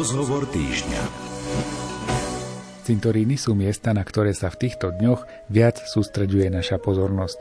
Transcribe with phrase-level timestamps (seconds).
[0.00, 1.02] Rozhovor týždňa.
[2.88, 7.36] Cintoríny sú miesta, na ktoré sa v týchto dňoch viac sústreďuje naša pozornosť.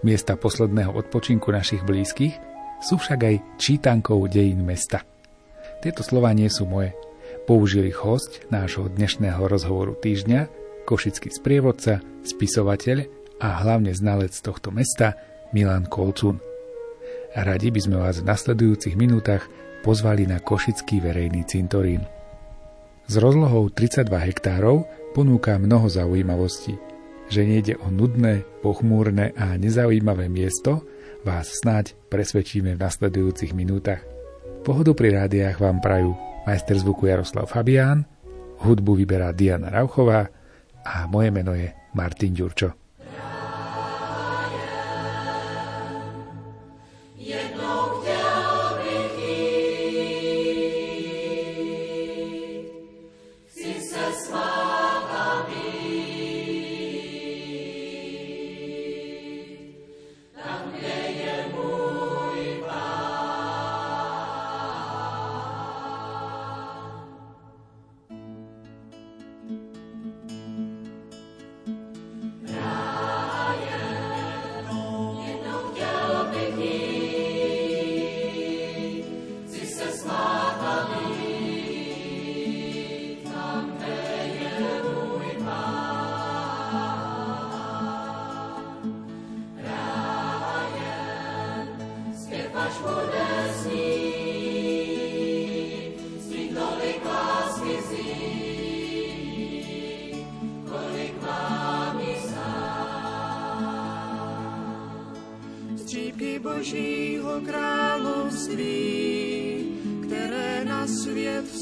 [0.00, 2.32] Miesta posledného odpočinku našich blízkych
[2.80, 5.04] sú však aj čítankou dejín mesta.
[5.84, 6.96] Tieto slova nie sú moje.
[7.44, 10.48] Použil ich host nášho dnešného rozhovoru týždňa,
[10.88, 13.04] košický sprievodca, spisovateľ
[13.44, 15.20] a hlavne znalec tohto mesta
[15.52, 16.40] Milan Kolcun.
[17.36, 19.44] Radi by sme vás v nasledujúcich minútach
[19.80, 22.04] pozvali na Košický verejný cintorín.
[23.10, 26.78] S rozlohou 32 hektárov ponúka mnoho zaujímavostí.
[27.30, 30.82] Že nejde o nudné, pochmúrne a nezaujímavé miesto,
[31.22, 34.02] vás snáď presvedčíme v nasledujúcich minútach.
[34.66, 36.16] Pohodu pri rádiách vám prajú
[36.48, 38.08] majster zvuku Jaroslav Fabián,
[38.60, 40.28] hudbu vyberá Diana Rauchová
[40.84, 42.79] a moje meno je Martin Ďurčo.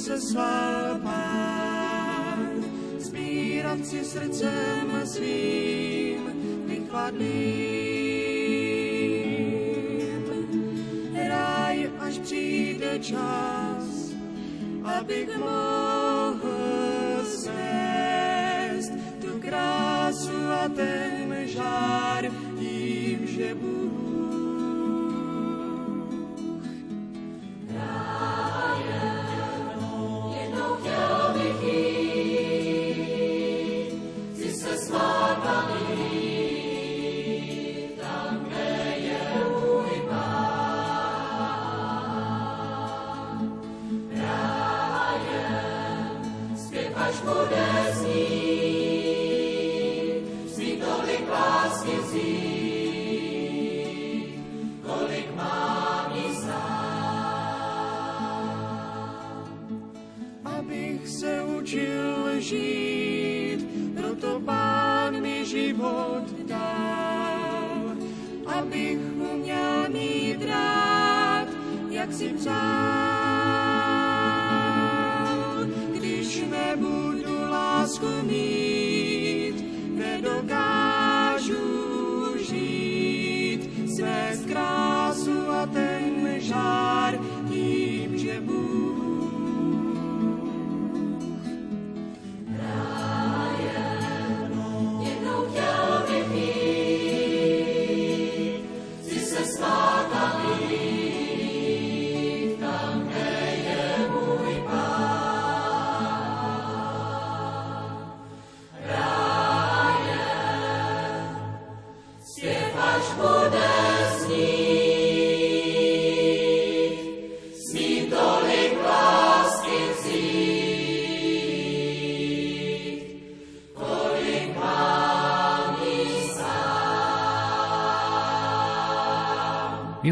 [0.09, 2.65] Se svál pán,
[2.99, 6.33] sbírat si srdcem svým
[6.65, 7.29] vychladným.
[11.29, 14.17] Ráj, až přijde čas,
[14.85, 15.88] abych mohl
[68.59, 68.99] abych
[69.33, 71.49] uměl mít rád,
[71.91, 72.55] jak si přál.
[75.95, 78.68] Když nebudu lásku mít,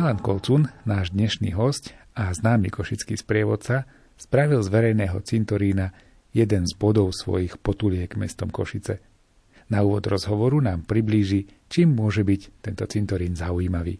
[0.06, 5.90] Milan Kolcun, náš dnešný host a známy košický sprievodca, spravil z verejného cintorína
[6.30, 9.02] jeden z bodov svojich potuliek mestom Košice.
[9.66, 13.98] Na úvod rozhovoru nám priblíži, čím môže byť tento cintorín zaujímavý.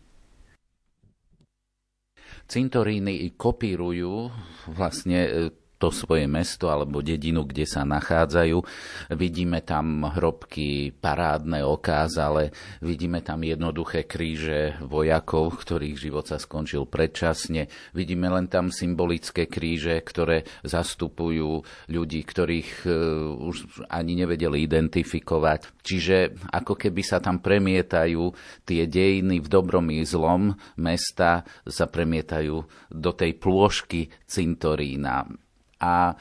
[2.47, 4.31] Cintoríny kopírujú
[4.79, 5.31] vlastne e,
[5.77, 8.59] to svoje mesto alebo dedinu, kde sa nachádzajú.
[9.13, 16.89] Vidíme tam hrobky parádne okáz, ale vidíme tam jednoduché kríže vojakov, ktorých život sa skončil
[16.89, 17.69] predčasne.
[17.93, 21.61] Vidíme len tam symbolické kríže, ktoré zastupujú
[21.93, 22.91] ľudí, ktorých e,
[23.37, 25.85] už ani nevedeli identifikovať.
[25.85, 26.17] Čiže
[26.57, 28.33] ako keby sa tam premietajú
[28.65, 35.46] tie dejiny v dobrom i zlom mesta, sa premietajú do tej plôžky cintorína
[35.81, 36.17] A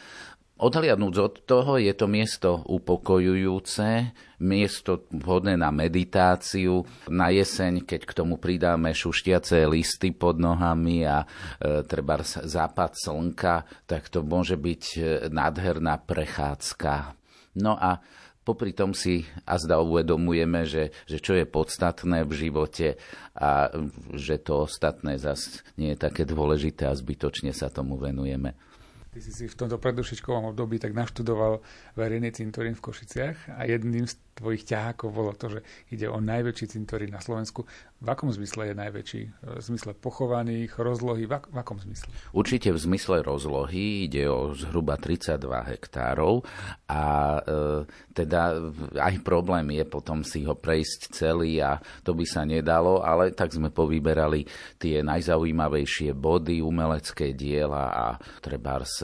[0.55, 6.79] Odhliadnúť od toho, je to miesto upokojujúce, miesto vhodné na meditáciu.
[7.11, 13.67] Na jeseň, keď k tomu pridáme šuštiace listy pod nohami a e, treba západ slnka,
[13.83, 17.19] tak to môže byť e, nádherná prechádzka.
[17.59, 17.99] No a
[18.47, 22.95] popri tom si a zda uvedomujeme, že, že čo je podstatné v živote
[23.35, 23.75] a
[24.15, 28.55] že to ostatné zase nie je také dôležité a zbytočne sa tomu venujeme.
[29.15, 31.63] Ty si si v tomto predušičkovom období tak naštudoval
[31.95, 35.59] verejný cintorín v Košiciach a jedným z tvojich ťahákov bolo to, že
[35.95, 37.63] ide o najväčší cintorín na Slovensku.
[38.03, 39.21] V akom zmysle je najväčší?
[39.39, 41.23] V zmysle pochovaných, rozlohy?
[41.23, 42.11] V, ak- v akom zmysle?
[42.35, 45.39] Určite v zmysle rozlohy ide o zhruba 32
[45.71, 46.43] hektárov
[46.91, 47.03] a
[47.39, 48.59] e, teda
[48.99, 53.55] aj problém je potom si ho prejsť celý a to by sa nedalo, ale tak
[53.55, 54.43] sme povyberali
[54.75, 58.07] tie najzaujímavejšie body, umelecké diela a
[58.43, 58.99] trebárs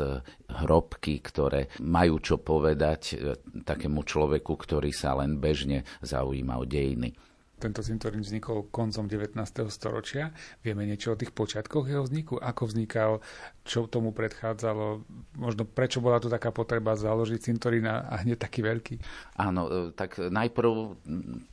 [0.51, 7.13] hrobky, ktoré majú čo povedať e, takému človeku, ktorý sa len bežne zaujíma o dejiny.
[7.61, 9.37] Tento cintorín vznikol koncom 19.
[9.69, 10.33] storočia.
[10.65, 12.41] Vieme niečo o tých počiatkoch jeho vzniku?
[12.41, 13.21] Ako vznikal?
[13.61, 15.05] Čo tomu predchádzalo?
[15.37, 18.95] Možno prečo bola tu taká potreba založiť cintorín a hneď taký veľký?
[19.37, 20.71] Áno, e, tak najprv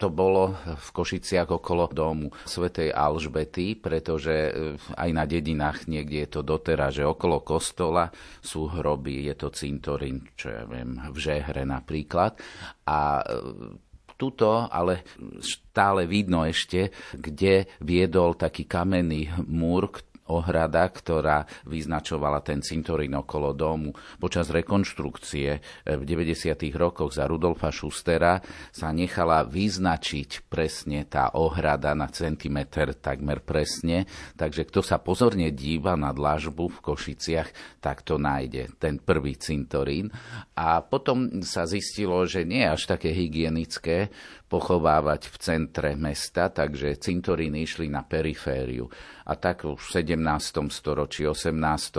[0.01, 4.51] to bolo v Košiciach okolo domu svätej Alžbety, pretože e,
[4.97, 8.09] aj na dedinách niekde je to doteraz, že okolo kostola
[8.41, 12.41] sú hroby, je to cintorín, čo ja viem, v Žehre napríklad.
[12.89, 13.88] A e,
[14.19, 15.07] tuto, ale
[15.39, 19.87] stále vidno ešte, kde viedol taký kamenný múr,
[20.29, 23.97] ohrada, ktorá vyznačovala ten cintorín okolo domu.
[24.21, 25.61] Počas rekonštrukcie eh,
[25.97, 26.55] v 90.
[26.77, 28.41] rokoch za Rudolfa Schustera
[28.71, 34.05] sa nechala vyznačiť presne tá ohrada na centimetr takmer presne,
[34.37, 40.13] takže kto sa pozorne díva na dlažbu v Košiciach, tak to nájde, ten prvý cintorín.
[40.55, 44.13] A potom sa zistilo, že nie je až také hygienické
[44.49, 48.89] pochovávať v centre mesta, takže cintoríny išli na perifériu.
[49.29, 50.73] A tak už v 17.
[50.73, 51.53] storočí, 18.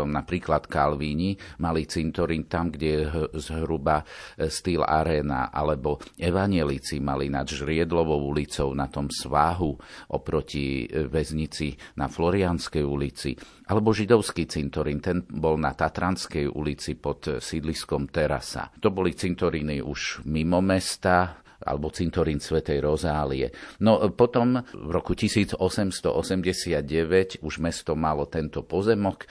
[0.10, 3.02] napríklad Kalvíni mali cintorín tam, kde je
[3.38, 9.78] zhruba e, styl aréna, alebo evanielici mali nad Žriedlovou ulicou na tom sváhu
[10.10, 13.38] oproti e, väznici na Florianskej ulici,
[13.70, 18.74] alebo židovský cintorín, ten bol na Tatranskej ulici pod sídliskom Terasa.
[18.82, 23.52] To boli cintoríny už mimo mesta, alebo cintorín Svetej Rozálie.
[23.84, 29.28] No potom v roku 1889 už mesto malo tento pozemok, e,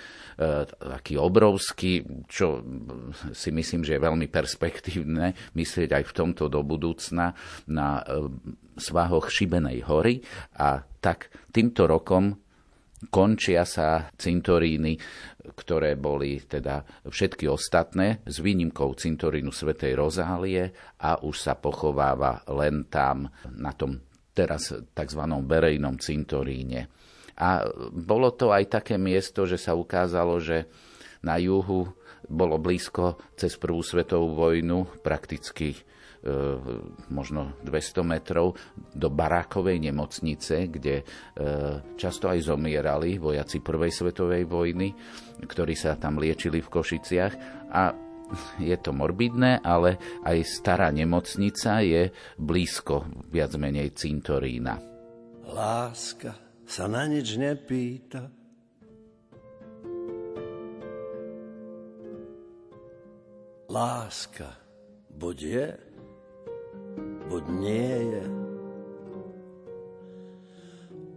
[0.69, 2.61] taký obrovský, čo
[3.33, 7.33] si myslím, že je veľmi perspektívne myslieť aj v tomto do budúcna
[7.69, 8.29] na e,
[8.79, 10.23] svahoch Šibenej hory
[10.55, 12.39] a tak týmto rokom
[13.07, 14.99] končia sa cintoríny,
[15.55, 22.91] ktoré boli teda všetky ostatné, s výnimkou cintorínu svätej Rozálie a už sa pochováva len
[22.91, 24.03] tam, na tom
[24.35, 25.23] teraz tzv.
[25.47, 26.91] verejnom cintoríne.
[27.39, 27.63] A
[27.95, 30.67] bolo to aj také miesto, že sa ukázalo, že
[31.23, 31.87] na juhu
[32.27, 35.79] bolo blízko cez prvú svetovú vojnu prakticky
[37.15, 38.59] možno 200 metrov
[38.91, 41.05] do barákovej nemocnice, kde e,
[41.95, 44.91] často aj zomierali vojaci Prvej svetovej vojny,
[45.47, 47.35] ktorí sa tam liečili v Košiciach
[47.71, 47.95] a
[48.61, 54.77] je to morbidné, ale aj stará nemocnica je blízko viac menej cintorína.
[55.49, 56.37] Láska
[56.69, 58.29] sa na nič nepýta,
[63.69, 64.49] Láska
[65.13, 65.67] buď je,
[67.29, 68.25] buď nie je.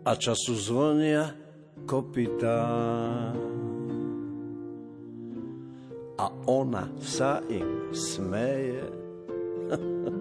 [0.06, 1.32] A času zvonia
[1.88, 2.62] kopytá.
[6.22, 8.86] A ona sa im smeje.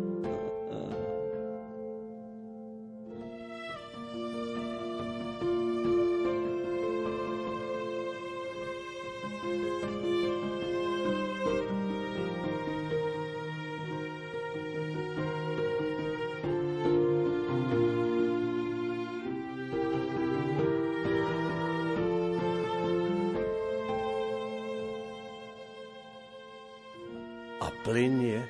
[27.85, 28.45] plinie,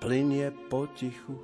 [0.00, 1.36] plinie potichu.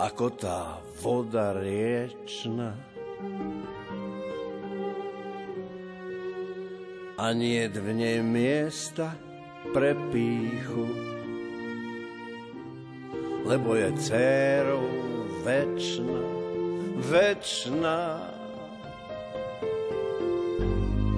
[0.00, 2.74] Ako tá voda riečna.
[7.14, 9.14] A nie v nej miesta
[9.70, 10.84] pre píchu,
[13.46, 14.84] lebo je dcerou
[15.46, 16.20] večná,
[17.00, 18.33] večná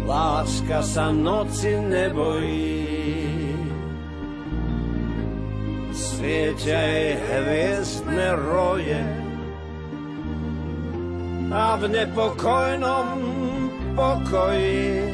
[0.06, 2.86] Láska sa noci nebojí.
[5.90, 9.02] Svietia jej hviezdne roje
[11.50, 13.08] a v nepokojnom
[13.98, 15.08] pokoji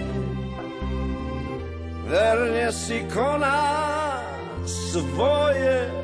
[2.10, 4.20] verne si koná
[4.68, 6.01] svoje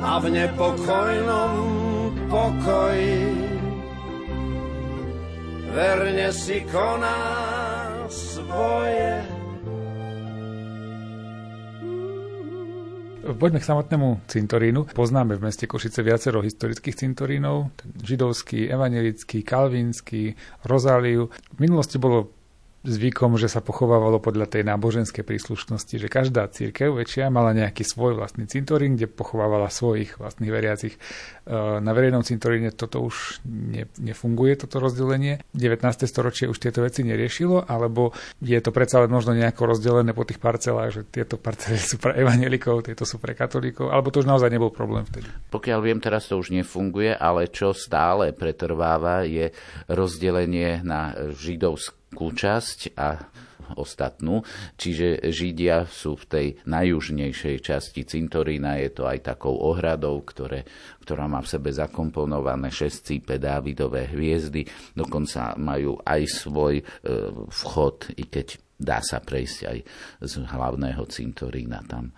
[0.00, 1.52] a v nepokojnom
[2.32, 3.20] pokoji
[5.76, 7.20] verne si koná
[8.08, 9.17] svoje.
[13.34, 14.88] Poďme k samotnému cintorínu.
[14.96, 17.68] Poznáme v meste Košice viacero historických cintorínov.
[18.00, 20.32] Židovský, evangelický, kalvínsky,
[20.64, 21.28] Rozáliu.
[21.28, 22.37] V minulosti bolo
[22.88, 28.16] zvykom, že sa pochovávalo podľa tej náboženskej príslušnosti, že každá církev väčšia mala nejaký svoj
[28.16, 30.96] vlastný cintorín, kde pochovávala svojich vlastných veriacich.
[30.96, 31.00] E,
[31.84, 35.44] na verejnom cintoríne toto už ne, nefunguje, toto rozdelenie.
[35.52, 35.84] 19.
[36.08, 40.40] storočie už tieto veci neriešilo, alebo je to predsa len možno nejako rozdelené po tých
[40.40, 44.48] parcelách, že tieto parcely sú pre evanelikov, tieto sú pre katolíkov, alebo to už naozaj
[44.48, 45.28] nebol problém vtedy.
[45.52, 49.52] Pokiaľ viem, teraz to už nefunguje, ale čo stále pretrváva je
[49.92, 51.97] rozdelenie na židovské
[52.34, 53.08] časť a
[53.76, 54.40] ostatnú.
[54.80, 60.64] Čiže Židia sú v tej najjužnejšej časti cintorína, je to aj takou ohradou, ktoré,
[61.04, 64.64] ktorá má v sebe zakomponované šestcípe Dávidové hviezdy,
[64.96, 66.84] dokonca majú aj svoj e,
[67.50, 69.78] vchod, i keď dá sa prejsť aj
[70.22, 72.14] z hlavného cintorína tam.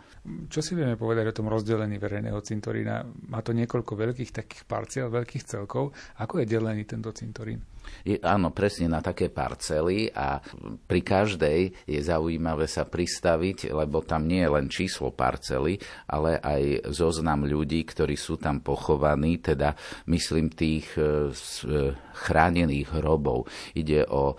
[0.53, 3.09] Čo si vieme povedať o tom rozdelení verejného cintorína?
[3.33, 5.97] Má to niekoľko veľkých takých parciel, veľkých celkov.
[6.21, 7.65] Ako je delený tento cintorín?
[8.01, 10.41] Je, áno, presne na také parcely a
[10.89, 15.77] pri každej je zaujímavé sa pristaviť, lebo tam nie je len číslo parcely,
[16.09, 19.77] ale aj zoznam ľudí, ktorí sú tam pochovaní, teda
[20.09, 21.93] myslím tých e, e,
[22.25, 23.49] chránených hrobov.
[23.77, 24.37] Ide o e,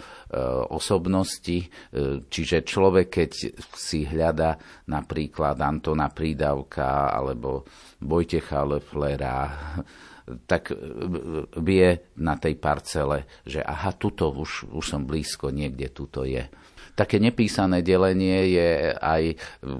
[0.73, 1.69] osobnosti,
[2.31, 3.31] čiže človek, keď
[3.77, 4.57] si hľada
[4.89, 7.67] napríklad Antona Prídavka alebo
[8.01, 9.37] Vojtecha Leflera,
[10.47, 10.75] tak e,
[11.59, 16.47] vie na tej parcele, že aha, tuto už, už som blízko, niekde tuto je.
[16.91, 19.23] Také nepísané delenie je aj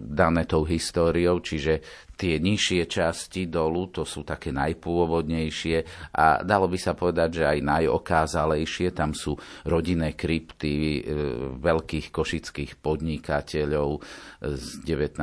[0.08, 1.84] dané tou históriou, čiže
[2.22, 5.78] tie nižšie časti dolu, to sú také najpôvodnejšie
[6.14, 9.34] a dalo by sa povedať, že aj najokázalejšie, tam sú
[9.66, 11.02] rodinné krypty e,
[11.58, 13.98] veľkých košických podnikateľov
[14.38, 15.18] z 19.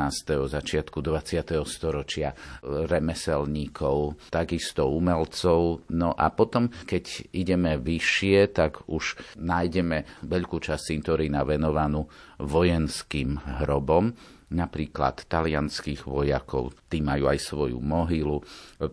[0.51, 1.63] začiatku 20.
[1.63, 2.35] storočia,
[2.67, 5.87] remeselníkov, takisto umelcov.
[5.95, 12.11] No a potom, keď ideme vyššie, tak už nájdeme veľkú časť cintorína venovanú
[12.43, 14.11] vojenským hrobom
[14.49, 18.41] napríklad talianských vojakov, tí majú aj svoju mohylu,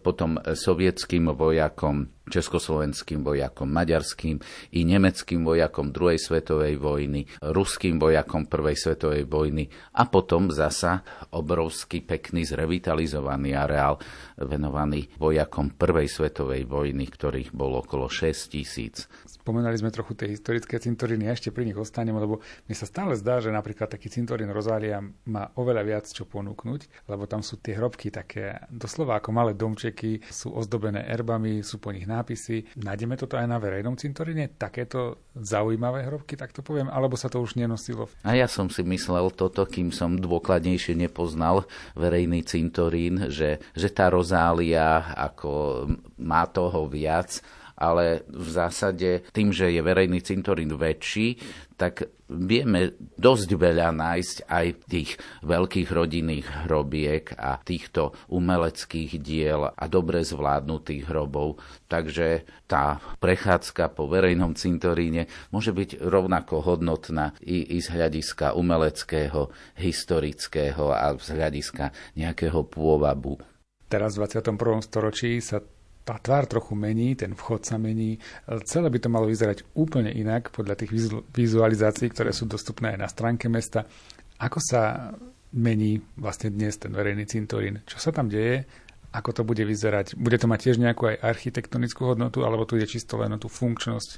[0.04, 4.42] potom sovietským vojakom, československým vojakom, maďarským
[4.76, 12.04] i nemeckým vojakom druhej svetovej vojny, ruským vojakom prvej svetovej vojny a potom zasa obrovský
[12.04, 14.02] pekný zrevitalizovaný areál
[14.42, 19.08] venovaný vojakom prvej svetovej vojny, ktorých bolo okolo 6 tisíc.
[19.46, 23.14] Spomenali sme trochu tie historické cintoríny, a ešte pri nich ostaneme, lebo mne sa stále
[23.14, 27.78] zdá, že napríklad taký cintorín Rozália má oveľa viac čo ponúknuť, lebo tam sú tie
[27.78, 32.74] hrobky také doslova ako malé domčeky, sú ozdobené erbami, sú po nich nápisy.
[32.74, 34.50] Nájdeme toto aj na verejnom cintoríne?
[34.50, 38.10] Takéto zaujímavé hrobky, tak to poviem, alebo sa to už nenosilo?
[38.26, 44.10] A ja som si myslel toto, kým som dôkladnejšie nepoznal verejný cintorín, že, že tá
[44.10, 45.86] rozália ako
[46.18, 47.46] má toho viac
[47.76, 51.38] ale v zásade tým, že je verejný cintorín väčší,
[51.76, 59.84] tak vieme dosť veľa nájsť aj tých veľkých rodinných hrobiek a týchto umeleckých diel a
[59.92, 61.60] dobre zvládnutých hrobov.
[61.92, 69.52] Takže tá prechádzka po verejnom cintoríne môže byť rovnako hodnotná i, i z hľadiska umeleckého,
[69.76, 73.38] historického a z hľadiska nejakého pôvabu.
[73.86, 74.82] Teraz v 21.
[74.82, 75.62] storočí sa
[76.06, 78.22] tá tvár trochu mení, ten vchod sa mení.
[78.70, 80.94] Celé by to malo vyzerať úplne inak podľa tých
[81.34, 83.90] vizualizácií, ktoré sú dostupné aj na stránke mesta.
[84.38, 85.12] Ako sa
[85.58, 87.82] mení vlastne dnes ten verejný cintorín?
[87.90, 88.70] Čo sa tam deje?
[89.18, 90.14] Ako to bude vyzerať?
[90.14, 94.10] Bude to mať tiež nejakú aj architektonickú hodnotu, alebo tu ide čisto len tú funkčnosť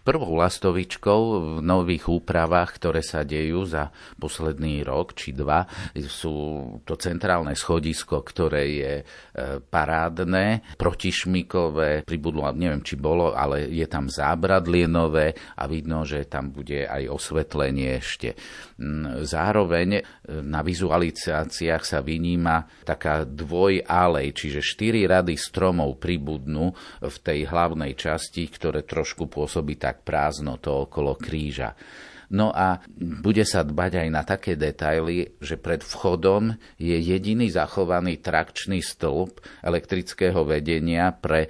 [0.00, 5.68] Prvou lastovičkou v nových úpravách, ktoré sa dejú za posledný rok či dva,
[6.08, 6.34] sú
[6.88, 9.04] to centrálne schodisko, ktoré je e,
[9.60, 16.88] parádne, protišmikové, pribudlo, neviem či bolo, ale je tam zábradlienové a vidno, že tam bude
[16.88, 18.32] aj osvetlenie ešte.
[18.80, 20.02] Mm, zároveň e,
[20.40, 26.72] na vizualizáciách sa vyníma taká dvojalej, čiže štyri rady stromov pribudnú
[27.04, 31.76] v tej hlavnej časti, ktoré trošku pôsobí tak prázdno to okolo kríža.
[32.30, 38.22] No a bude sa dbať aj na také detaily, že pred vchodom je jediný zachovaný
[38.22, 41.48] trakčný stĺp elektrického vedenia pre e,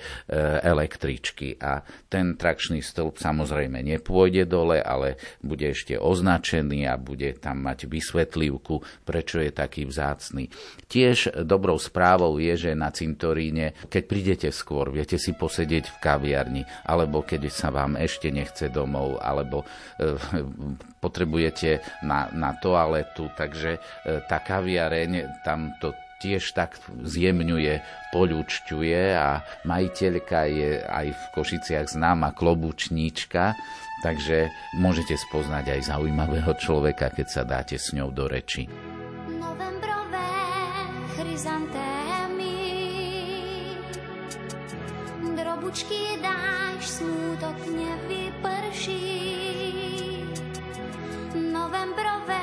[0.64, 1.60] električky.
[1.60, 7.84] A ten trakčný stĺp samozrejme nepôjde dole, ale bude ešte označený a bude tam mať
[7.84, 10.48] vysvetlivku, prečo je taký vzácný.
[10.88, 16.62] Tiež dobrou správou je, že na cintoríne, keď prídete skôr, viete si posedieť v kaviarni,
[16.88, 19.68] alebo keď sa vám ešte nechce domov, alebo
[20.00, 20.69] e,
[21.00, 23.80] potrebujete na, na toaletu, takže e,
[24.28, 27.80] tá kaviareň tam to tiež tak zjemňuje,
[28.12, 33.56] poľučťuje a majiteľka je aj v Košiciach známa klobučníčka,
[34.04, 38.68] takže môžete spoznať aj zaujímavého človeka, keď sa dáte s ňou do reči.
[39.40, 40.32] Novembrové
[41.16, 42.56] chryzantémy
[45.40, 49.29] Drobučky dáš, smútok nevyprší
[51.70, 52.39] novembrové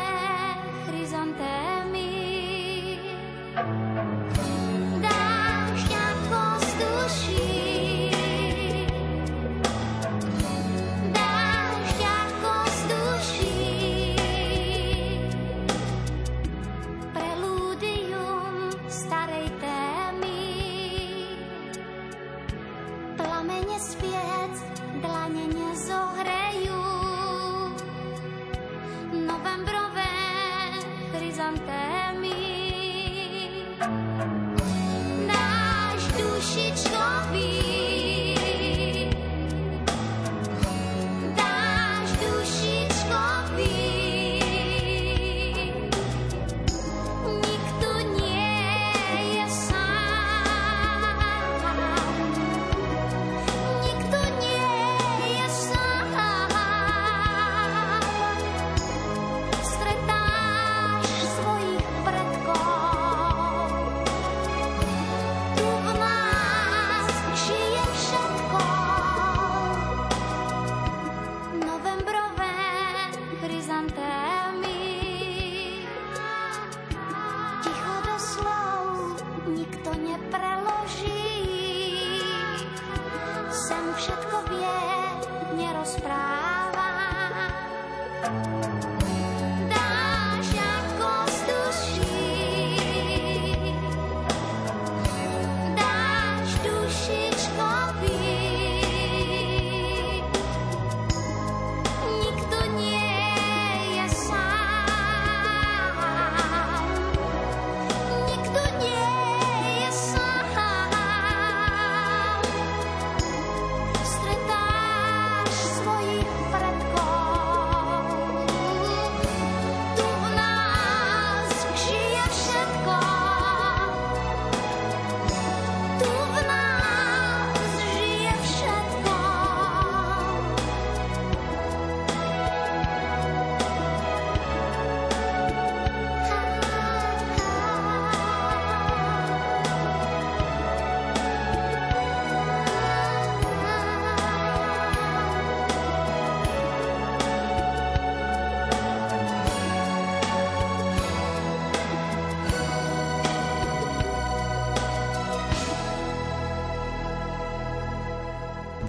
[88.28, 88.87] Música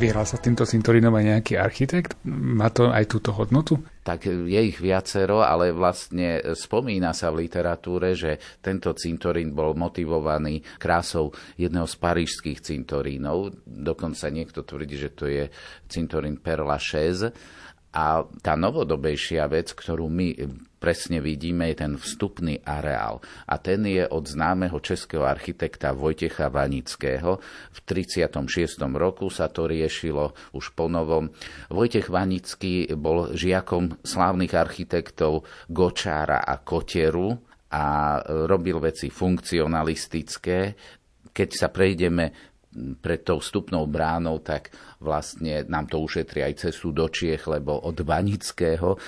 [0.08, 2.16] Vieral sa týmto cintorínom aj nejaký architekt?
[2.24, 3.76] Má to aj túto hodnotu?
[4.00, 10.64] Tak je ich viacero, ale vlastne spomína sa v literatúre, že tento cintorín bol motivovaný
[10.80, 13.60] krásou jedného z parížských cintorínov.
[13.68, 15.52] Dokonca niekto tvrdí, že to je
[15.92, 17.28] cintorín Père Lachaise.
[17.88, 20.36] A tá novodobejšia vec, ktorú my
[20.78, 23.18] presne vidíme, je ten vstupný areál.
[23.48, 27.42] A ten je od známeho českého architekta Vojtecha Vanického.
[27.74, 28.78] V 36.
[28.94, 31.32] roku sa to riešilo už po novom.
[31.72, 37.34] Vojtech Vanický bol žiakom slávnych architektov Gočára a Koteru
[37.72, 40.58] a robil veci funkcionalistické.
[41.28, 47.08] Keď sa prejdeme pred tou vstupnou bránou, tak vlastne nám to ušetrí aj cestu do
[47.08, 49.00] Čiech, lebo od Vanického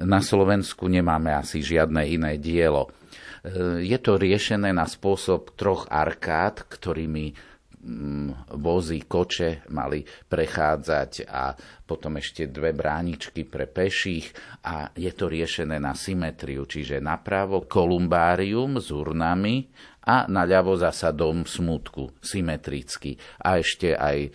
[0.00, 2.88] na Slovensku nemáme asi žiadne iné dielo.
[2.88, 7.36] E, je to riešené na spôsob troch arkád, ktorými
[7.84, 11.52] mm, vozy, koče mali prechádzať a
[11.84, 14.32] potom ešte dve bráničky pre peších
[14.64, 19.68] a je to riešené na symetriu, čiže napravo kolumbárium s urnami
[20.02, 23.14] a naľavo zasa dom smutku, symetricky.
[23.42, 24.30] A ešte aj e,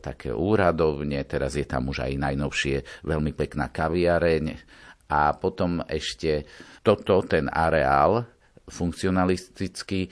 [0.00, 4.44] také úradovne, teraz je tam už aj najnovšie veľmi pekná kaviareň,
[5.06, 6.46] a potom ešte
[6.82, 8.26] toto, ten areál
[8.66, 10.10] funkcionalisticky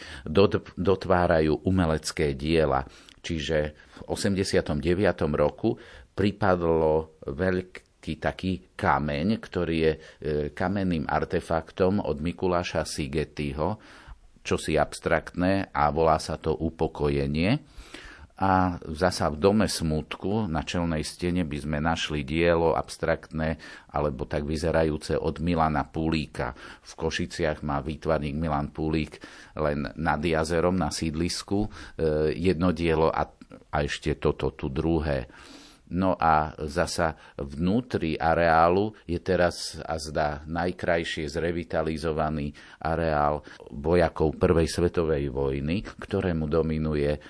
[0.78, 2.86] dotvárajú umelecké diela.
[3.18, 4.78] Čiže v 89.
[5.34, 5.74] roku
[6.14, 9.98] pripadlo veľký taký kameň, ktorý je e,
[10.54, 13.82] kamenným artefaktom od Mikuláša Sigetyho,
[14.44, 17.64] čosi abstraktné a volá sa to upokojenie
[18.35, 23.62] a zasa v dome smutku na čelnej stene by sme našli dielo abstraktné
[23.94, 26.50] alebo tak vyzerajúce od Milana Pulíka.
[26.83, 29.22] V Košiciach má výtvarník Milan Pulík
[29.54, 31.68] len nad jazerom na sídlisku e,
[32.35, 33.22] jedno dielo a,
[33.70, 35.30] a ešte toto tu druhé.
[35.92, 45.29] No a zasa vnútri areálu je teraz a zdá najkrajšie zrevitalizovaný areál vojakov Prvej svetovej
[45.29, 47.20] vojny, ktorému dominuje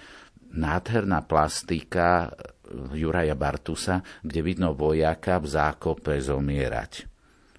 [0.55, 2.31] nádherná plastika
[2.95, 7.14] Juraja Bartusa, kde vidno vojaka v zákope zomierať.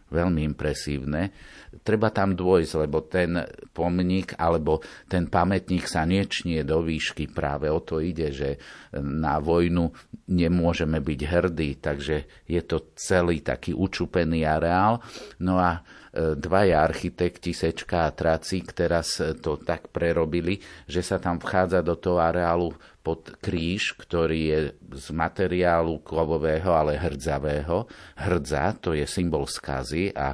[0.06, 1.34] Veľmi impresívne.
[1.82, 3.42] Treba tam dôjsť, lebo ten
[3.74, 7.26] pomník alebo ten pamätník sa nečnie do výšky.
[7.34, 8.62] Práve o to ide, že
[9.02, 9.90] na vojnu
[10.30, 15.02] nemôžeme byť hrdí, takže je to celý taký učupený areál.
[15.42, 15.82] No a
[16.16, 22.24] dvaja architekti Sečka a Tracík teraz to tak prerobili, že sa tam vchádza do toho
[22.24, 22.72] areálu
[23.06, 24.60] pod kríž, ktorý je
[24.98, 27.86] z materiálu kovového, ale hrdzavého.
[28.18, 30.34] Hrdza, to je symbol skazy a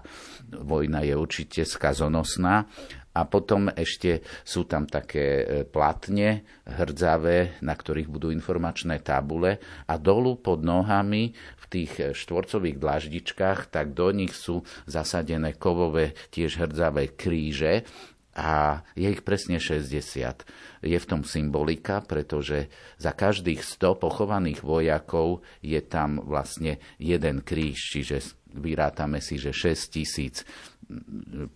[0.55, 2.63] vojna je určite skazonosná.
[3.12, 10.00] A potom ešte sú tam také e, platne hrdzavé, na ktorých budú informačné tabule a
[10.00, 11.36] dolu pod nohami
[11.71, 17.88] tých eh, štvorcových dlaždičkách, tak do nich sú zasadené kovové tiež hrdzavé kríže
[18.36, 20.70] a je ich presne 60.
[20.81, 27.77] Je v tom symbolika, pretože za každých 100 pochovaných vojakov je tam vlastne jeden kríž,
[27.93, 28.17] čiže
[28.51, 30.43] vyrátame si, že 6 tisíc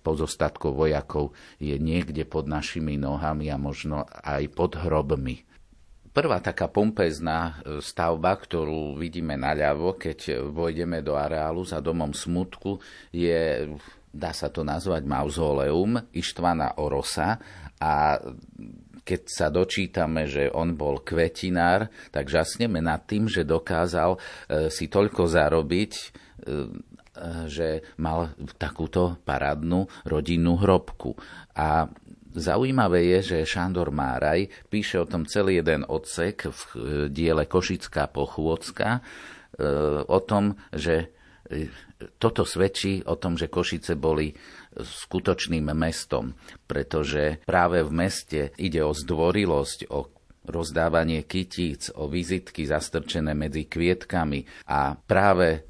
[0.05, 5.43] pozostatkov vojakov je niekde pod našimi nohami a možno aj pod hrobmi.
[6.15, 12.79] Prvá taká pompezná e, stavba, ktorú vidíme naľavo, keď vojdeme do areálu za domom smutku,
[13.11, 13.67] je,
[14.15, 17.35] dá sa to nazvať, mauzoleum Ištvana Orosa
[17.83, 18.15] a
[19.05, 24.19] keď sa dočítame, že on bol kvetinár, tak žasneme nad tým, že dokázal e,
[24.73, 26.05] si toľko zarobiť, e,
[27.47, 31.15] že mal takúto parádnu rodinnú hrobku.
[31.55, 31.87] A
[32.35, 38.11] Zaujímavé je, že Šandor Máraj píše o tom celý jeden odsek v e, diele Košická
[38.11, 39.01] pochôdzka, e,
[40.03, 41.15] o tom, že
[41.47, 41.71] e,
[42.19, 44.35] toto svedčí o tom, že Košice boli
[44.79, 46.35] skutočným mestom,
[46.67, 49.99] pretože práve v meste ide o zdvorilosť, o
[50.45, 55.65] rozdávanie kytíc, o vizitky zastrčené medzi kvietkami a práve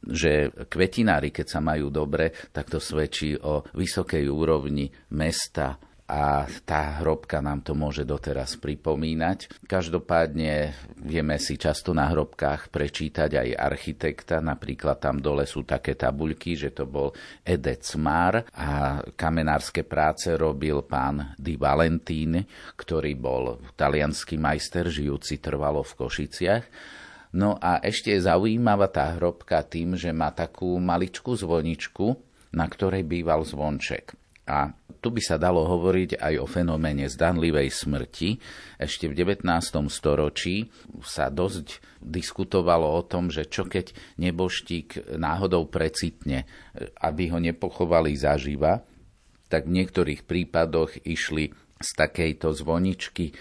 [0.00, 5.76] že kvetinári, keď sa majú dobre, tak to svedčí o vysokej úrovni mesta
[6.10, 9.62] a tá hrobka nám to môže doteraz pripomínať.
[9.62, 16.58] Každopádne vieme si často na hrobkách prečítať aj architekta, napríklad tam dole sú také tabuľky,
[16.58, 17.14] že to bol
[17.46, 22.42] Edec Mar a kamenárske práce robil pán Di Valentín,
[22.74, 26.64] ktorý bol talianský majster, žijúci trvalo v Košiciach.
[27.38, 32.18] No a ešte je zaujímavá tá hrobka tým, že má takú maličkú zvoničku,
[32.50, 34.18] na ktorej býval zvonček.
[34.50, 38.36] A Tu by sa dalo hovoriť aj o fenoméne zdanlivej smrti.
[38.76, 39.48] Ešte v 19.
[39.88, 40.68] storočí
[41.00, 46.44] sa dosť diskutovalo o tom, že čo keď neboštík náhodou precitne,
[47.00, 48.84] aby ho nepochovali zaživa,
[49.48, 51.48] tak v niektorých prípadoch išli
[51.80, 53.32] z takejto zvoničky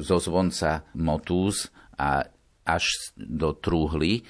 [0.00, 1.68] zo zvonca motúz
[2.00, 2.24] a
[2.66, 4.26] až do trúhly,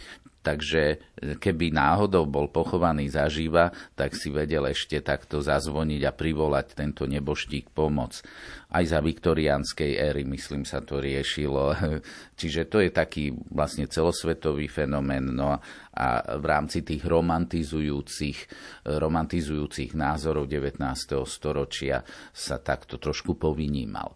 [0.46, 0.96] takže e,
[1.34, 7.74] keby náhodou bol pochovaný zažíva, tak si vedel ešte takto zazvoniť a privolať tento neboštík
[7.74, 8.22] pomoc.
[8.70, 11.74] Aj za viktoriánskej éry, myslím, sa to riešilo.
[12.38, 15.34] Čiže to je taký vlastne celosvetový fenomén.
[15.34, 15.58] No
[15.96, 16.06] a
[16.38, 18.38] v rámci tých romantizujúcich,
[18.86, 20.78] romantizujúcich názorov 19.
[21.26, 24.14] storočia sa takto trošku povinímal.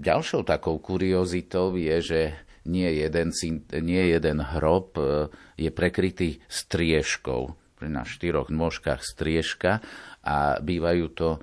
[0.00, 2.20] Ďalšou takou kuriozitou je, že
[2.66, 3.32] nie jeden,
[3.80, 7.56] nie jeden hrob e, je prekrytý striežkou.
[7.80, 9.80] Na štyroch nôžkach striežka
[10.20, 11.38] a bývajú to, e,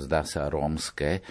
[0.00, 1.24] zdá sa, rómske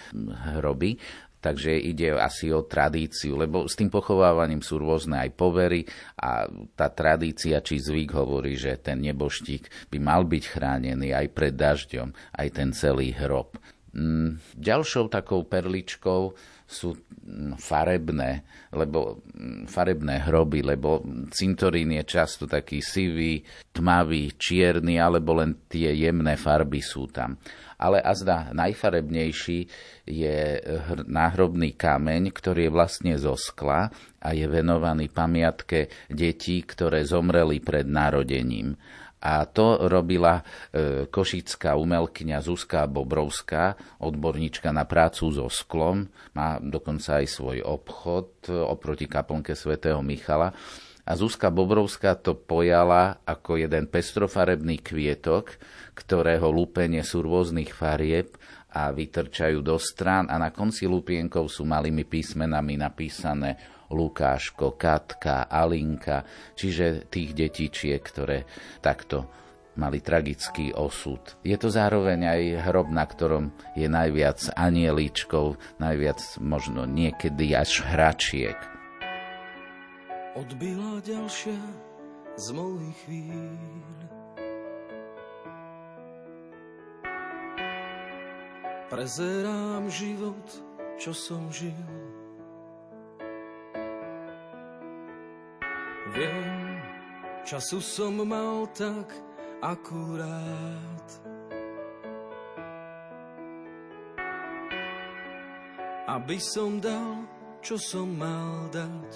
[0.58, 0.98] hroby.
[1.38, 5.86] Takže ide asi o tradíciu, lebo s tým pochovávaním sú rôzne aj povery
[6.18, 11.54] a tá tradícia či zvyk hovorí, že ten neboštík by mal byť chránený aj pred
[11.54, 13.54] dažďom, aj ten celý hrob.
[13.94, 16.34] Mm, ďalšou takou perličkou
[16.68, 18.44] sú mm, farebné,
[18.76, 21.00] lebo mm, farebné hroby, lebo
[21.32, 23.40] cintorín je často taký sivý,
[23.72, 27.40] tmavý, čierny, alebo len tie jemné farby sú tam.
[27.80, 29.58] Ale azda najfarebnejší
[30.04, 30.38] je
[31.08, 37.86] náhrobný kameň, ktorý je vlastne zo skla a je venovaný pamiatke detí, ktoré zomreli pred
[37.86, 38.76] narodením.
[39.18, 40.42] A to robila e,
[41.10, 46.06] košická umelkyňa Zuzka Bobrovská, odborníčka na prácu so sklom.
[46.38, 50.54] Má dokonca aj svoj obchod e, oproti kaplnke svätého Michala.
[51.08, 55.56] A Zuzka Bobrovská to pojala ako jeden pestrofarebný kvietok,
[55.96, 58.36] ktorého lúpenie sú rôznych farieb
[58.68, 66.24] a vytrčajú do strán a na konci lupienkov sú malými písmenami napísané Lukáško, Katka, Alinka,
[66.54, 68.44] čiže tých detičiek, ktoré
[68.84, 69.28] takto
[69.78, 71.22] mali tragický osud.
[71.46, 78.58] Je to zároveň aj hrob, na ktorom je najviac anieličkov, najviac možno niekedy až hračiek.
[80.34, 81.58] Odbila ďalšia
[82.38, 83.86] z mojich chvíľ.
[88.88, 90.46] Prezerám život,
[90.96, 92.17] čo som žil.
[96.08, 96.80] Viem,
[97.44, 99.12] času som mal tak
[99.60, 101.08] akurát.
[106.08, 107.28] Aby som dal,
[107.60, 109.12] čo som mal dať.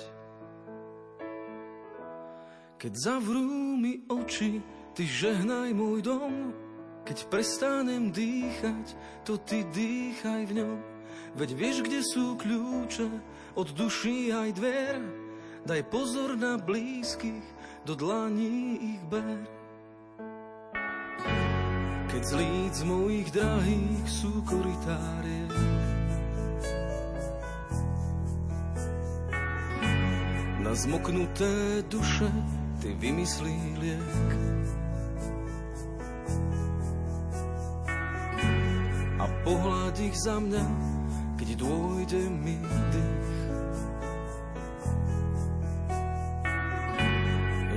[2.77, 4.61] Keď zavrú mi oči,
[4.93, 6.53] ty žehnaj môj dom.
[7.09, 8.87] Keď prestanem dýchať,
[9.25, 10.79] to ty dýchaj v ňom.
[11.41, 13.09] Veď vieš, kde sú kľúče
[13.57, 15.22] od duší aj dver
[15.63, 17.47] Daj pozor na blízkych,
[17.87, 19.47] do dlaní ich ber.
[22.11, 25.47] Keď z líc mojich drahých sú koritárie,
[30.67, 32.27] na zmoknuté duše
[32.83, 34.31] ty vymyslí liek.
[39.23, 40.67] A pohľad ich za mňa,
[41.39, 42.59] keď dôjde mi
[42.91, 43.32] dých.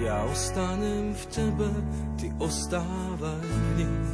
[0.06, 1.66] Ja ostanem v tebe,
[2.22, 4.14] ty ostávaj v nich.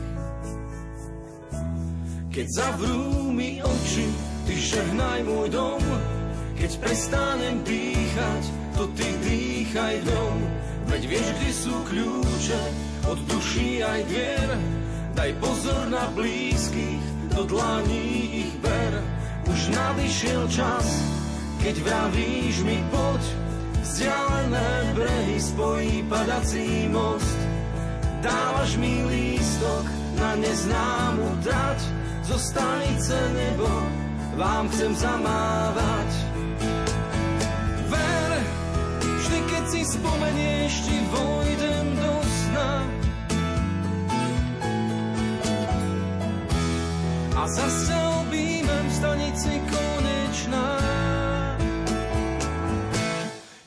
[2.31, 4.07] Keď zavrú mi oči,
[4.47, 5.83] ty žehnaj môj dom.
[6.55, 8.43] Keď prestanem dýchať,
[8.79, 10.39] to ty dýchaj dom.
[10.87, 12.61] Veď vieš, kde sú kľúče
[13.11, 14.49] od duší aj dvier.
[15.11, 17.03] Daj pozor na blízkych,
[17.35, 18.95] do dlaní ich ber.
[19.43, 20.87] Už nadišiel čas,
[21.59, 23.50] keď vravíš mi poď,
[23.91, 27.39] Vzdialené brehy spojí padací most.
[28.23, 29.83] Dávaš mi lístok
[30.15, 31.79] na neznámu trať,
[32.23, 33.67] zo stanice nebo
[34.39, 36.09] vám chcem zamávať.
[37.91, 38.31] Ver,
[39.03, 42.71] vždy keď si spomenieš, ti vojdem do sna.
[47.35, 47.91] A zase
[48.23, 51.00] objímem v stanici konečná.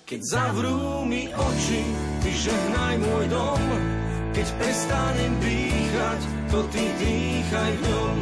[0.05, 1.81] Keď zavrú mi oči,
[2.21, 3.63] ty žehnaj môj dom.
[4.37, 6.21] Keď prestanem dýchať,
[6.53, 8.17] to ty dýchaj v ňom.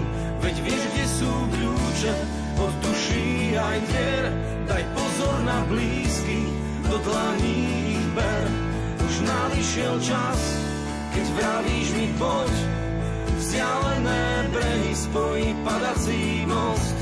[0.47, 2.15] Veď vieš, kde sú kľúče
[2.63, 4.25] od duší aj dvier.
[4.71, 6.47] Daj pozor na blízky,
[6.87, 7.59] do dlaní
[7.99, 8.43] ich ber.
[9.03, 10.39] Už nadišiel čas,
[11.11, 12.53] keď vravíš mi poď.
[13.43, 16.95] vzdialené brehy spojí padací most.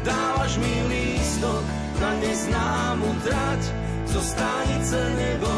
[0.00, 1.60] Dávaš mi lístok
[2.00, 5.52] na neznámu trať, zo stanice nebo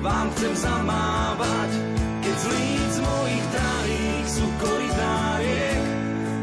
[0.00, 1.70] vám chcem zamávať.
[2.22, 5.82] Keď z líc mojich drahých sú koridáriek,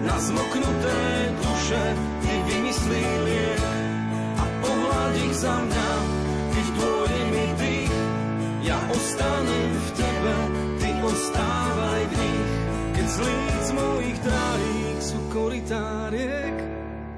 [0.05, 0.99] na zmoknuté
[1.39, 1.83] duše
[2.21, 3.63] ty vymyslí liek
[4.37, 5.89] a pohľad ich za mňa,
[6.53, 7.95] keď dôjde mi dých,
[8.69, 10.35] ja ostanem v tebe,
[10.83, 12.51] ty ostávaj v nich.
[12.99, 16.55] Keď z líc mojich drahých sú koridáriek,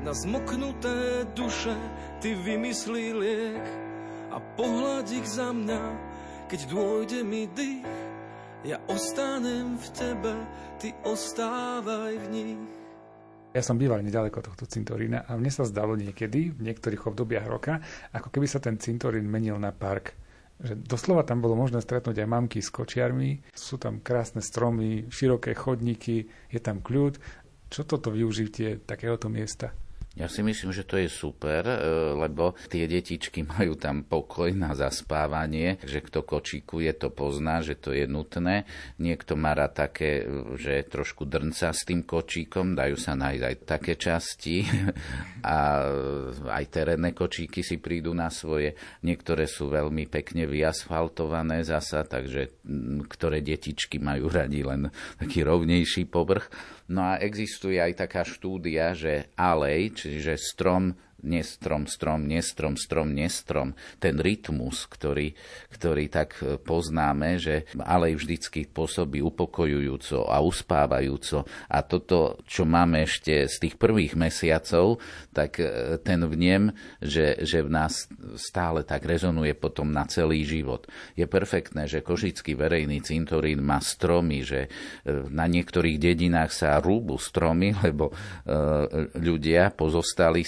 [0.01, 1.75] na zmoknuté duše
[2.21, 3.90] ty vymyslí liek
[4.31, 5.81] a pohľad ich za mňa,
[6.47, 7.83] keď dôjde mi dých,
[8.63, 10.33] ja ostanem v tebe,
[10.79, 12.61] ty ostávaj v nich.
[13.51, 17.83] Ja som býval nedaleko tohto cintorína a mne sa zdalo niekedy, v niektorých obdobiach roka,
[18.15, 20.15] ako keby sa ten cintorín menil na park.
[20.61, 25.51] Že doslova tam bolo možné stretnúť aj mamky s kočiarmi, sú tam krásne stromy, široké
[25.51, 27.19] chodníky, je tam kľud.
[27.67, 29.75] Čo toto využitie takéhoto miesta?
[30.11, 31.77] Ja si myslím, že to je super, e,
[32.19, 37.95] lebo tie detičky majú tam pokoj na zaspávanie, že kto kočíkuje, to pozná, že to
[37.95, 38.67] je nutné.
[38.99, 40.27] Niekto má rád také,
[40.59, 44.67] že trošku drnca s tým kočíkom, dajú sa nájsť aj také časti
[45.47, 45.87] a
[46.59, 48.75] aj terénne kočíky si prídu na svoje.
[49.07, 52.59] Niektoré sú veľmi pekne vyasfaltované zasa, takže
[53.07, 56.51] ktoré detičky majú radi len taký rovnejší povrch.
[56.91, 60.91] No a existuje aj taká štúdia, že alej, čiže strom
[61.23, 63.73] nestrom, strom, nestrom, strom, nestrom.
[64.01, 65.33] Ten rytmus, ktorý,
[65.73, 71.45] ktorý tak e, poznáme, že ale vždycky pôsobí upokojujúco a uspávajúco.
[71.69, 77.61] A toto, čo máme ešte z tých prvých mesiacov, tak e, ten vnem, že, že
[77.61, 80.89] v nás stále tak rezonuje potom na celý život.
[81.13, 84.69] Je perfektné, že Košický verejný cintorín má stromy, že e,
[85.29, 88.13] na niektorých dedinách sa rúbu stromy, lebo
[89.17, 90.43] ľudia pozostali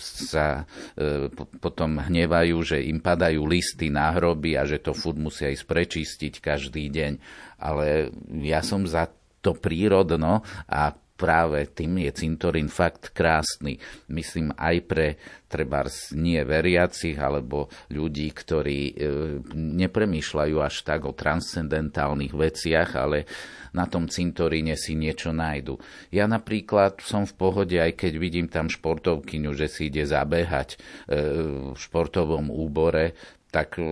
[0.00, 5.50] sa e, potom hnevajú, že im padajú listy na hroby a že to furt musia
[5.50, 7.12] ísť prečistiť každý deň.
[7.58, 9.10] Ale ja som za
[9.42, 13.82] to prírodno a práve tým je cintorín fakt krásny.
[14.06, 15.08] Myslím aj pre
[15.50, 15.82] treba
[16.14, 18.94] nie veriacich alebo ľudí, ktorí e,
[19.52, 23.26] nepremýšľajú až tak o transcendentálnych veciach, ale
[23.72, 25.80] na tom cintoríne si niečo nájdu.
[26.14, 30.76] Ja napríklad som v pohode, aj keď vidím tam športovkyňu, že si ide zabehať e,
[31.72, 33.16] v športovom úbore,
[33.48, 33.84] tak e,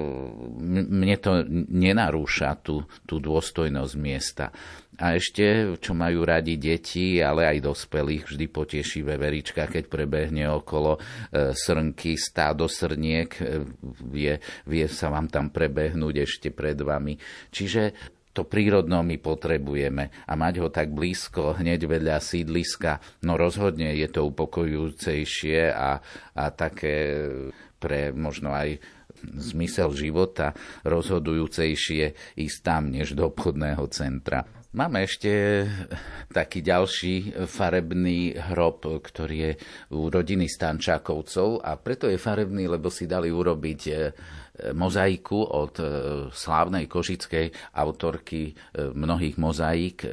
[0.84, 4.52] mne to nenarúša tú, tú dôstojnosť miesta.
[4.96, 10.96] A ešte, čo majú radi deti, ale aj dospelých, vždy poteší veverička, keď prebehne okolo
[10.96, 11.00] e,
[11.52, 13.64] srnky, stádo srniek, e,
[14.08, 17.16] vie, vie sa vám tam prebehnúť ešte pred vami.
[17.52, 23.96] Čiže to prírodno my potrebujeme a mať ho tak blízko, hneď vedľa sídliska, no rozhodne
[23.96, 25.96] je to upokojujúcejšie a,
[26.36, 27.24] a také
[27.80, 28.76] pre možno aj
[29.24, 30.52] zmysel života
[30.84, 34.44] rozhodujúcejšie ísť tam, než do obchodného centra.
[34.76, 35.64] Máme ešte
[36.28, 39.52] taký ďalší farebný hrob, ktorý je
[39.96, 43.80] u rodiny Stančákovcov a preto je farebný, lebo si dali urobiť
[44.72, 45.84] mozaiku od e,
[46.32, 48.52] slávnej košickej autorky e,
[48.96, 50.08] mnohých mozaík e,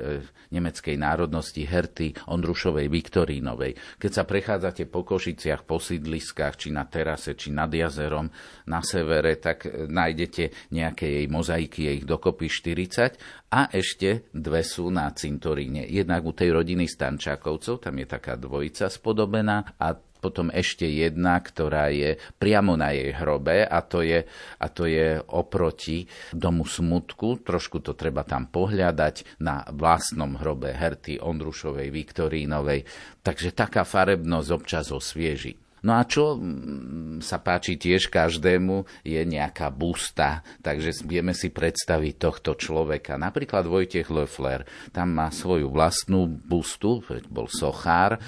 [0.53, 3.97] nemeckej národnosti Herty Ondrušovej Viktorínovej.
[3.97, 8.29] Keď sa prechádzate po Košiciach, po sídliskách, či na terase, či nad jazerom,
[8.69, 13.17] na severe, tak nájdete nejaké jej mozaiky, je ich dokopy 40
[13.49, 15.89] a ešte dve sú na cintoríne.
[15.89, 21.91] Jednak u tej rodiny Stančákovcov, tam je taká dvojica spodobená a potom ešte jedna, ktorá
[21.91, 24.23] je priamo na jej hrobe a to je,
[24.55, 27.43] a to je oproti domu smutku.
[27.43, 32.87] Trošku to treba tam pohľadať na vlastnom hrobe Herty Ondrušovej Viktorínovej.
[33.19, 35.62] Takže taká farebnosť občas osvieži.
[35.83, 40.39] No a čo mm, sa páči tiež každému, je nejaká busta.
[40.63, 43.19] Takže vieme si predstaviť tohto človeka.
[43.19, 44.63] Napríklad Vojtech Lefler.
[44.95, 48.19] Tam má svoju vlastnú bustu, bol sochár, e,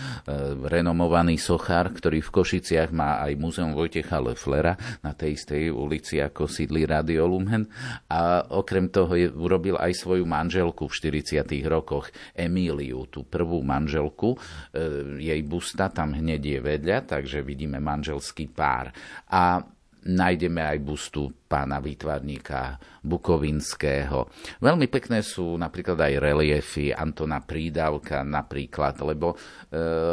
[0.67, 6.51] renomovaný sochár, ktorý v Košiciach má aj múzeum Vojtecha Leflera na tej istej ulici, ako
[6.51, 7.71] sídli Radio Lumen.
[8.11, 11.47] A okrem toho je, urobil aj svoju manželku v 40.
[11.71, 14.35] rokoch, Emíliu, tú prvú manželku.
[14.35, 18.89] E, jej busta tam hneď je vedľa, takže vidíme manželský pár.
[19.29, 19.61] A
[20.05, 24.29] nájdeme aj bustu pána výtvarníka Bukovinského.
[24.61, 29.37] Veľmi pekné sú napríklad aj reliefy Antona Prídavka napríklad, lebo e,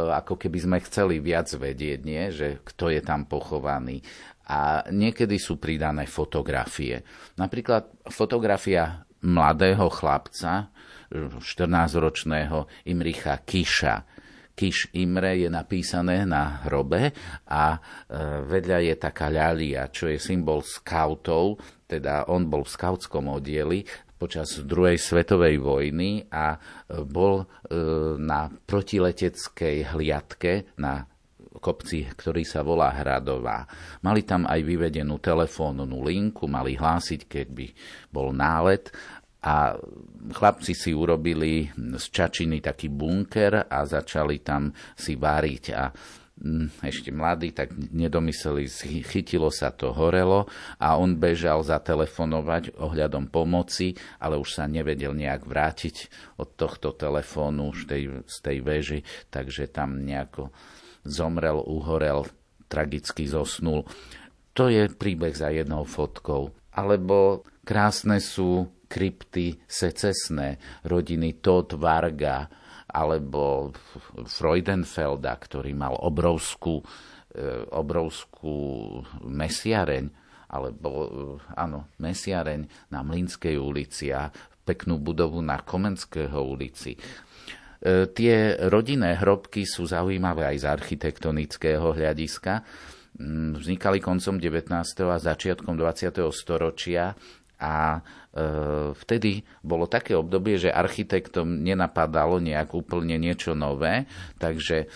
[0.08, 2.32] ako keby sme chceli viac vedieť, nie?
[2.32, 4.00] že kto je tam pochovaný.
[4.48, 7.04] A niekedy sú pridané fotografie.
[7.36, 10.72] Napríklad fotografia mladého chlapca,
[11.12, 14.11] 14-ročného Imricha Kiša.
[14.52, 17.12] Kiš Imre je napísané na hrobe
[17.48, 17.78] a e,
[18.44, 21.56] vedľa je taká ľalia, čo je symbol skautov,
[21.88, 23.84] teda on bol v skautskom oddieli
[24.22, 26.58] počas druhej svetovej vojny a e,
[27.02, 27.44] bol e,
[28.20, 31.02] na protileteckej hliadke na
[31.62, 33.66] kopci, ktorý sa volá Hradová.
[34.02, 37.66] Mali tam aj vyvedenú telefónnu linku, mali hlásiť, keď by
[38.10, 38.90] bol nálet
[39.42, 39.74] a
[40.30, 45.90] chlapci si urobili z čačiny taký bunker a začali tam si váriť a
[46.38, 48.70] mm, ešte mladý, tak nedomysleli,
[49.02, 50.46] chytilo sa to, horelo
[50.78, 55.96] a on bežal zatelefonovať ohľadom pomoci, ale už sa nevedel nejak vrátiť
[56.38, 60.54] od tohto telefónu z tej, z tej veži, takže tam nejako
[61.02, 62.30] zomrel, uhorel,
[62.70, 63.84] tragicky zosnul.
[64.54, 66.54] To je príbeh za jednou fotkou.
[66.72, 72.44] Alebo krásne sú krypty secesné rodiny Todd Varga
[72.92, 73.72] alebo
[74.28, 76.84] Freudenfelda, ktorý mal obrovskú,
[77.32, 78.56] e, obrovskú
[79.24, 80.12] mesiareň,
[80.52, 81.06] alebo e,
[81.56, 84.28] áno, mesiareň na Mlínskej ulici a
[84.68, 86.92] peknú budovu na Komenského ulici.
[86.92, 87.00] E,
[88.12, 92.60] tie rodinné hrobky sú zaujímavé aj z architektonického hľadiska.
[93.16, 94.68] Mm, vznikali koncom 19.
[95.08, 96.28] a začiatkom 20.
[96.28, 97.16] storočia
[97.62, 98.00] a e,
[98.98, 104.10] vtedy bolo také obdobie, že architektom nenapadalo nejak úplne niečo nové,
[104.42, 104.86] takže e,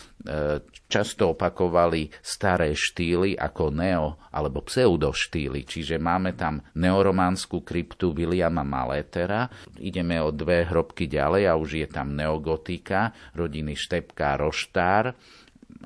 [0.90, 5.62] často opakovali staré štýly ako neo alebo pseudo štýly.
[5.62, 9.46] Čiže máme tam neorománsku kryptu Williama Maletera,
[9.78, 15.14] ideme o dve hrobky ďalej a už je tam neogotika rodiny Štepka Roštár,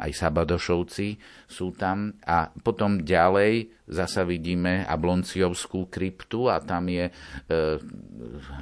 [0.01, 1.09] aj Sabadošovci
[1.45, 2.17] sú tam.
[2.25, 7.13] A potom ďalej zasa vidíme Ablonciovskú kryptu a tam je e,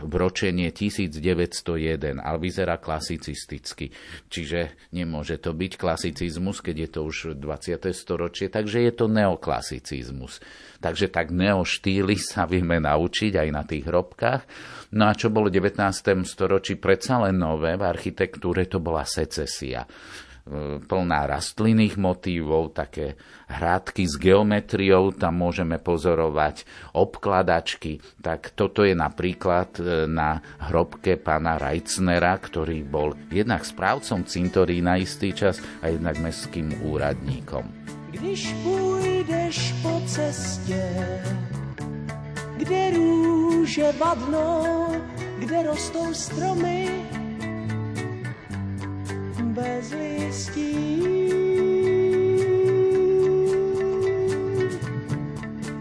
[0.03, 3.93] vročenie 1901, ale vyzerá klasicisticky.
[4.33, 7.93] Čiže nemôže to byť klasicizmus, keď je to už 20.
[7.93, 10.41] storočie, takže je to neoklasicizmus.
[10.81, 14.43] Takže tak neoštýly sa vieme naučiť aj na tých hrobkách.
[14.97, 16.25] No a čo bolo v 19.
[16.25, 19.85] storočí predsa len nové v architektúre, to bola secesia
[20.89, 26.65] plná rastlinných motívov, také hrádky s geometriou, tam môžeme pozorovať
[26.97, 28.01] obkladačky.
[28.21, 35.37] Tak toto je napríklad e, na hrobke pána Rajcnera, ktorý bol jednak správcom cintorína istý
[35.37, 37.65] čas a jednak mestským úradníkom.
[38.11, 40.83] Když půjdeš po cestě,
[42.57, 44.89] kde růže vadnou,
[45.39, 46.89] kde rostou stromy,
[49.59, 51.03] bez listí.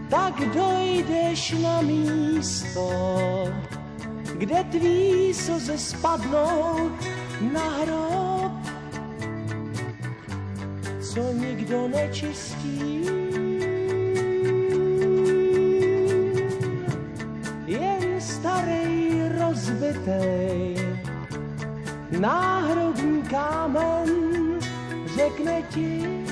[0.08, 2.88] Tak dojdeš na místo,
[4.38, 6.90] kde tví slzy spadnou
[7.52, 8.52] na hrob,
[11.00, 13.04] co nikdo nečistí.
[17.68, 20.78] Jen starý rozbitej
[22.18, 22.57] kámen
[25.18, 26.24] řekne ti,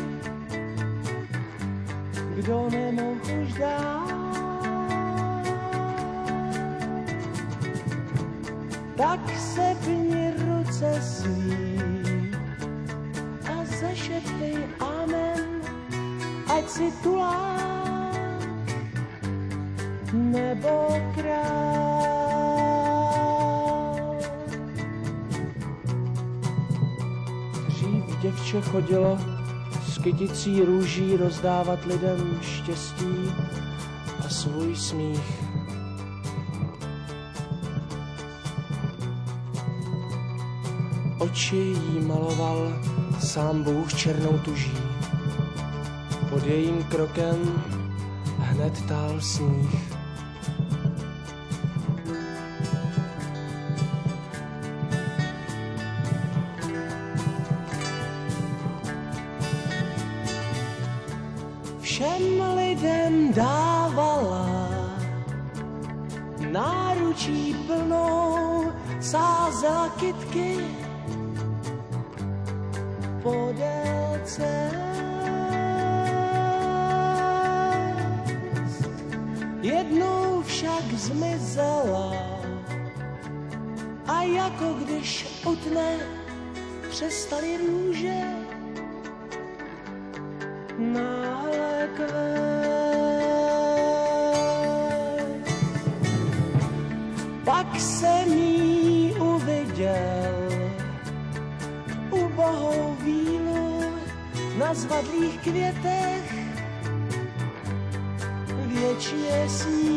[2.34, 4.06] kdo nemohl už dát.
[8.96, 11.65] Tak se pni ruce svý
[28.46, 29.18] děvče chodilo
[29.88, 33.32] s kyticí růží rozdávat lidem štěstí
[34.26, 35.42] a svůj smích.
[41.18, 42.72] Oči jí maloval
[43.20, 44.78] sám Bůh černou tuží.
[46.30, 47.62] Pod jejím krokem
[48.38, 49.95] hned tál sníh.
[70.00, 70.58] Kytky.
[73.22, 74.20] Podél
[79.62, 82.12] Jednou však zmizela.
[84.06, 85.96] A jako když utne
[86.90, 88.45] přestali růže
[105.46, 106.34] květech
[108.66, 109.95] věčně snít.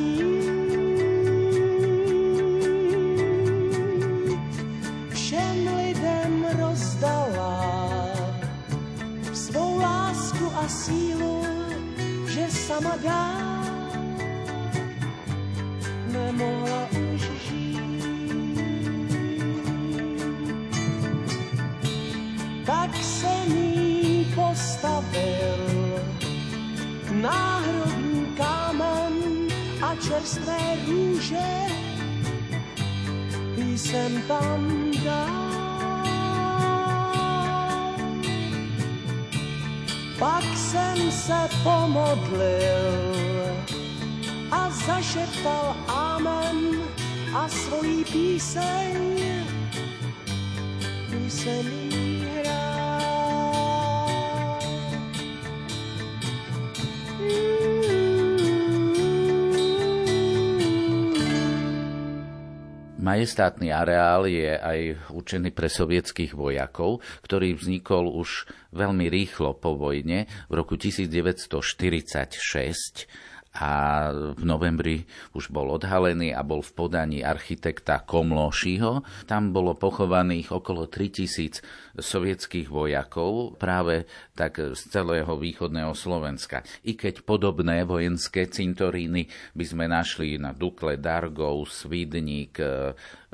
[30.30, 31.50] Čerstvé růže
[33.58, 35.50] jsem tam dal.
[40.20, 42.86] Pak jsem se pomodlil
[44.52, 46.58] a zašeptal amen
[47.34, 49.20] a svojí píseň
[51.30, 51.89] jsem
[63.10, 70.30] Majestátny areál je aj určený pre sovietských vojakov, ktorý vznikol už veľmi rýchlo po vojne
[70.46, 73.10] v roku 1946
[73.60, 73.72] a
[74.40, 75.04] v novembri
[75.36, 79.04] už bol odhalený a bol v podaní architekta Komlošiho.
[79.28, 81.60] Tam bolo pochovaných okolo 3000
[82.00, 86.64] sovietských vojakov práve tak z celého východného Slovenska.
[86.88, 92.64] I keď podobné vojenské cintoríny by sme našli na Dukle, Dargov, Svidník,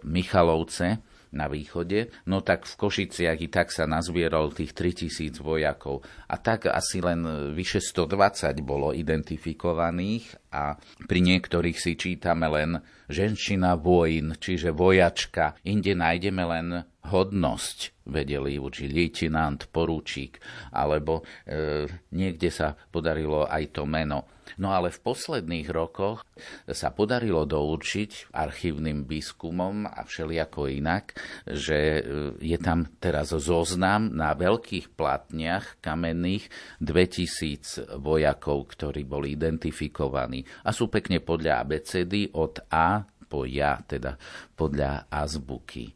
[0.01, 6.05] Michalovce, na východe, no tak v Košiciach i tak sa nazbieral tých 3000 vojakov.
[6.29, 13.77] A tak asi len vyše 120 bolo identifikovaných a pri niektorých si čítame len ženšina
[13.77, 15.57] vojín, čiže vojačka.
[15.67, 16.67] Inde nájdeme len
[17.05, 20.41] hodnosť, vedeli učiť lieutenant, poručík,
[20.73, 21.85] alebo e,
[22.17, 24.34] niekde sa podarilo aj to meno.
[24.61, 26.21] No ale v posledných rokoch
[26.69, 31.15] sa podarilo doučiť archívnym výskumom a všelijako inak,
[31.47, 32.01] že e,
[32.43, 36.47] je tam teraz zoznam na veľkých platniach kamenných
[36.83, 44.15] 2000 vojakov, ktorí boli identifikovaní a sú pekne podľa abecedy od A po ja, teda
[44.53, 45.94] podľa azbuky.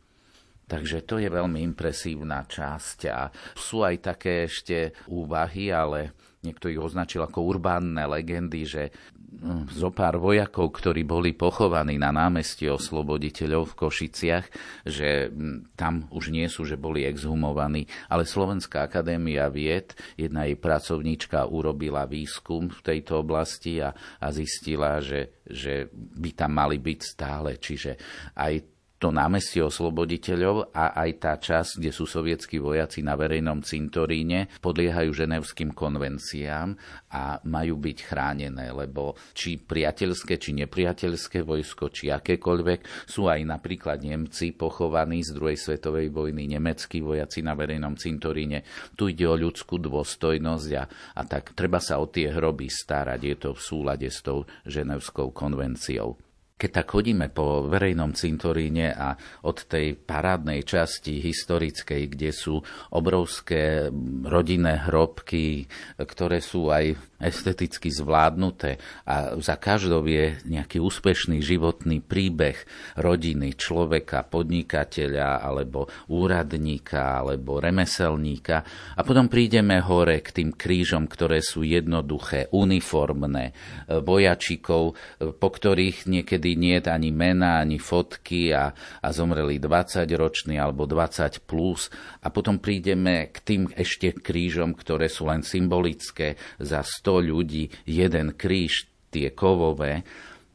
[0.70, 6.14] Takže to je veľmi impresívna časť a sú aj také ešte úvahy, ale
[6.46, 12.14] niekto ich označil ako urbánne legendy, že hm, zo pár vojakov, ktorí boli pochovaní na
[12.14, 14.46] námestí osloboditeľov v Košiciach,
[14.86, 17.90] že hm, tam už nie sú, že boli exhumovaní.
[18.08, 23.92] Ale Slovenská akadémia vied, jedna jej pracovníčka urobila výskum v tejto oblasti a,
[24.22, 27.58] a zistila, že, že by tam mali byť stále.
[27.60, 28.00] Čiže
[28.38, 34.52] aj to námestie osloboditeľov a aj tá časť, kde sú sovietskí vojaci na verejnom cintoríne,
[34.60, 36.76] podliehajú ženevským konvenciám
[37.16, 44.04] a majú byť chránené, lebo či priateľské, či nepriateľské vojsko, či akékoľvek, sú aj napríklad
[44.04, 48.68] Nemci pochovaní z druhej svetovej vojny, nemeckí vojaci na verejnom cintoríne.
[49.00, 50.84] Tu ide o ľudskú dôstojnosť a,
[51.16, 53.20] a tak treba sa o tie hroby starať.
[53.24, 56.29] Je to v súlade s tou ženevskou konvenciou.
[56.60, 59.16] Keď tak chodíme po verejnom cintoríne a
[59.48, 62.60] od tej parádnej časti historickej, kde sú
[62.92, 63.88] obrovské
[64.28, 72.56] rodinné hrobky, ktoré sú aj esteticky zvládnuté a za každou je nejaký úspešný životný príbeh
[72.96, 78.64] rodiny, človeka, podnikateľa alebo úradníka alebo remeselníka.
[78.96, 83.52] A potom prídeme hore k tým krížom, ktoré sú jednoduché, uniformné,
[83.88, 88.72] vojačikov, po ktorých niekedy nie je ani mena, ani fotky a,
[89.04, 91.92] a zomreli 20 roční alebo 20 plus.
[92.24, 96.40] A potom prídeme k tým ešte krížom, ktoré sú len symbolické.
[96.62, 100.06] Za 100 100 ľudí jeden kríž, tie kovové,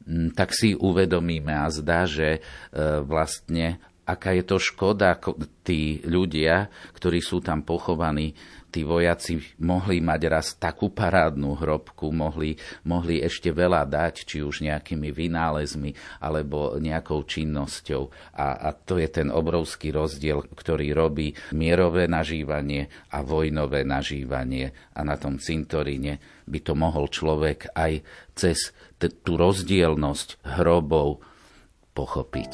[0.07, 2.41] mm, tak si uvedomíme a zdá, že e,
[3.03, 5.17] vlastne aká je to škoda,
[5.65, 8.37] tí ľudia, ktorí sú tam pochovaní,
[8.75, 14.67] tí vojaci mohli mať raz takú parádnu hrobku, mohli, mohli ešte veľa dať, či už
[14.67, 18.35] nejakými vynálezmi alebo nejakou činnosťou.
[18.35, 24.75] A, a to je ten obrovský rozdiel, ktorý robí mierové nažívanie a vojnové nažívanie.
[24.99, 26.19] A na tom cintoríne
[26.51, 28.03] by to mohol človek aj
[28.35, 31.23] cez t- tú rozdielnosť hrobov
[31.95, 32.53] pochopiť.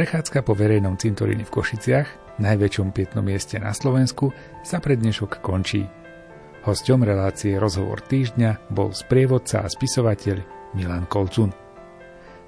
[0.00, 4.32] Prechádzka po verejnom cintoríne v Košiciach, najväčšom pietnom mieste na Slovensku,
[4.64, 5.84] sa pred dnešok končí.
[6.64, 10.40] Hosťom relácie Rozhovor týždňa bol sprievodca a spisovateľ
[10.72, 11.52] Milan Kolcun.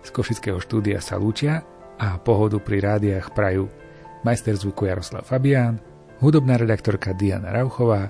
[0.00, 1.60] Z Košického štúdia sa lúčia
[2.00, 3.68] a pohodu pri rádiách prajú
[4.24, 5.76] majster zvuku Jaroslav Fabián,
[6.24, 8.08] hudobná redaktorka Diana Rauchová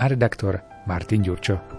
[0.00, 1.77] a redaktor Martin Ďurčo.